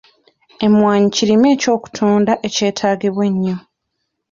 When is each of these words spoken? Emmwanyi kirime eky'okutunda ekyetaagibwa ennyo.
Emmwanyi 0.65 1.07
kirime 1.15 1.47
eky'okutunda 1.55 2.33
ekyetaagibwa 2.47 3.23
ennyo. 3.29 3.55